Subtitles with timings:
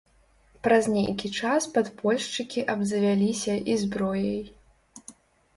[0.67, 4.43] Праз нейкі час падпольшчыкі абзавяліся і зброяй.